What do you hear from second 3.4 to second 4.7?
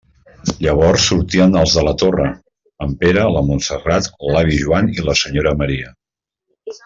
Montserrat, l'avi